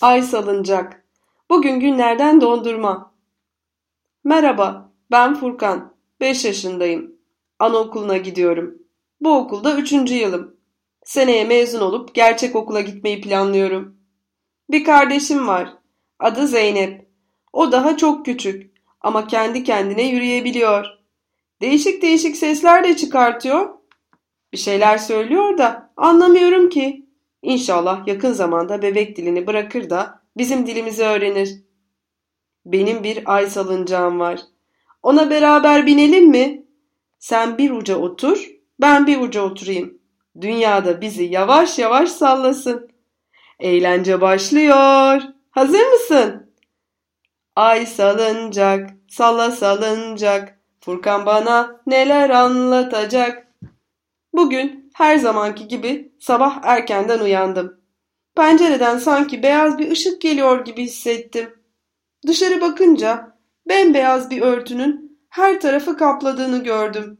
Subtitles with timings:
[0.00, 1.04] Ay salıncak.
[1.50, 3.14] Bugün günlerden dondurma.
[4.24, 5.94] Merhaba, ben Furkan.
[6.20, 7.16] 5 yaşındayım.
[7.58, 8.78] Anaokuluna gidiyorum.
[9.20, 10.56] Bu okulda üçüncü yılım.
[11.04, 13.96] Seneye mezun olup gerçek okula gitmeyi planlıyorum.
[14.70, 15.68] Bir kardeşim var.
[16.18, 17.08] Adı Zeynep.
[17.52, 18.70] O daha çok küçük
[19.00, 20.86] ama kendi kendine yürüyebiliyor.
[21.60, 23.68] Değişik değişik sesler de çıkartıyor.
[24.52, 27.06] Bir şeyler söylüyor da anlamıyorum ki.
[27.42, 31.62] İnşallah yakın zamanda bebek dilini bırakır da bizim dilimizi öğrenir.
[32.66, 34.40] Benim bir ay salıncağım var.
[35.02, 36.66] Ona beraber binelim mi?
[37.18, 38.50] Sen bir uca otur,
[38.80, 39.98] ben bir uca oturayım.
[40.40, 42.90] Dünyada bizi yavaş yavaş sallasın.
[43.60, 45.22] Eğlence başlıyor.
[45.50, 46.52] Hazır mısın?
[47.56, 50.58] Ay salıncak, salla salıncak.
[50.80, 53.51] Furkan bana neler anlatacak.
[54.32, 57.80] Bugün her zamanki gibi sabah erkenden uyandım.
[58.36, 61.54] Pencereden sanki beyaz bir ışık geliyor gibi hissettim.
[62.26, 67.18] Dışarı bakınca bembeyaz bir örtünün her tarafı kapladığını gördüm.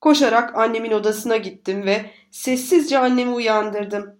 [0.00, 4.18] Koşarak annemin odasına gittim ve sessizce annemi uyandırdım.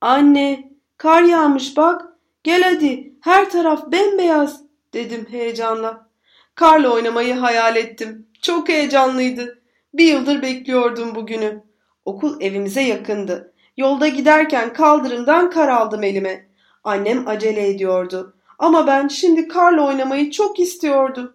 [0.00, 2.06] Anne, kar yağmış bak.
[2.42, 4.62] Gel hadi, her taraf bembeyaz,
[4.94, 6.10] dedim heyecanla.
[6.54, 8.28] Karla oynamayı hayal ettim.
[8.42, 9.62] Çok heyecanlıydı.
[9.94, 11.62] Bir yıldır bekliyordum bugünü.
[12.04, 13.52] Okul evimize yakındı.
[13.76, 16.48] Yolda giderken kaldırımdan kar aldım elime.
[16.84, 18.34] Annem acele ediyordu.
[18.58, 21.32] Ama ben şimdi karla oynamayı çok istiyordum.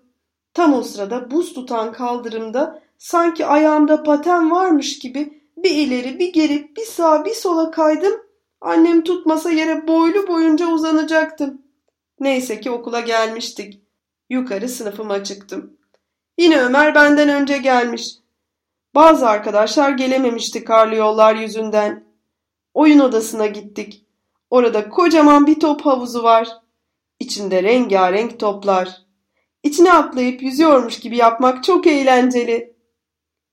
[0.54, 6.76] Tam o sırada buz tutan kaldırımda sanki ayağımda paten varmış gibi bir ileri bir geri
[6.78, 8.14] bir sağa bir sola kaydım.
[8.62, 11.62] Annem tutmasa yere boylu boyunca uzanacaktım.
[12.20, 13.82] Neyse ki okula gelmiştik.
[14.30, 15.78] Yukarı sınıfıma çıktım.
[16.38, 18.16] Yine Ömer benden önce gelmiş.
[18.96, 22.06] Bazı arkadaşlar gelememişti karlı yollar yüzünden.
[22.74, 24.06] Oyun odasına gittik.
[24.50, 26.48] Orada kocaman bir top havuzu var.
[27.20, 29.02] İçinde rengarenk toplar.
[29.64, 32.76] İçine atlayıp yüzüyormuş gibi yapmak çok eğlenceli.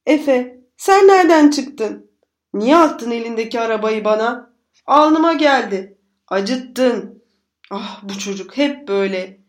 [0.07, 2.11] Efe, sen nereden çıktın?
[2.55, 4.53] Niye attın elindeki arabayı bana?
[4.87, 5.99] Alnıma geldi.
[6.29, 7.23] Acıttın.
[7.71, 9.41] Ah bu çocuk hep böyle.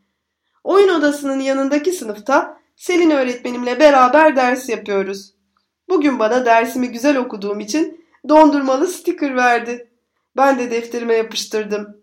[0.63, 5.33] Oyun odasının yanındaki sınıfta Selin öğretmenimle beraber ders yapıyoruz.
[5.89, 9.89] Bugün bana dersimi güzel okuduğum için dondurmalı sticker verdi.
[10.37, 11.97] Ben de defterime yapıştırdım.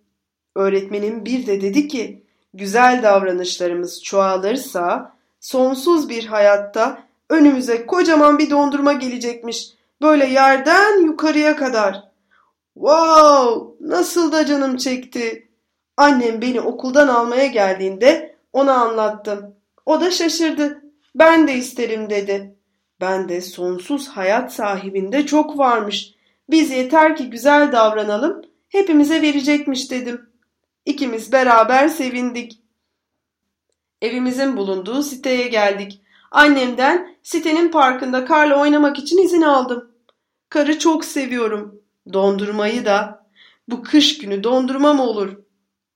[0.54, 2.24] Öğretmenim bir de dedi ki,
[2.54, 9.72] güzel davranışlarımız çoğalırsa sonsuz bir hayatta önümüze kocaman bir dondurma gelecekmiş.
[10.02, 12.02] Böyle yerden yukarıya kadar.
[12.74, 13.74] Wow!
[13.80, 15.48] Nasıl da canım çekti.
[15.96, 19.54] Annem beni okuldan almaya geldiğinde ona anlattım.
[19.86, 20.82] O da şaşırdı.
[21.14, 22.54] Ben de isterim dedi.
[23.00, 26.14] Ben de sonsuz hayat sahibinde çok varmış.
[26.50, 30.30] Biz yeter ki güzel davranalım, hepimize verecekmiş dedim.
[30.86, 32.60] İkimiz beraber sevindik.
[34.02, 36.00] Evimizin bulunduğu siteye geldik.
[36.30, 39.90] Annemden sitenin parkında karla oynamak için izin aldım.
[40.48, 41.82] Karı çok seviyorum.
[42.12, 43.26] Dondurmayı da.
[43.68, 45.36] Bu kış günü dondurma mı olur?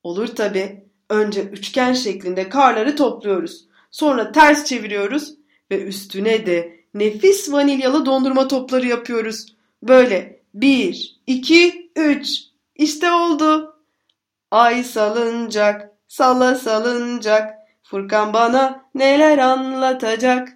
[0.03, 0.85] Olur tabi.
[1.11, 3.69] Önce üçgen şeklinde karları topluyoruz.
[3.91, 5.35] Sonra ters çeviriyoruz
[5.71, 9.47] ve üstüne de nefis vanilyalı dondurma topları yapıyoruz.
[9.83, 12.41] Böyle bir, iki, üç.
[12.75, 13.77] İşte oldu.
[14.51, 17.55] Ay salıncak, salla salıncak.
[17.83, 20.49] Furkan bana neler anlatacak.